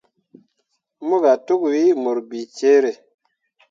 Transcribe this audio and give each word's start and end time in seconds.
Mobga 1.07 1.33
tokwii 1.45 1.89
mur 2.03 2.17
bicere. 2.29 2.91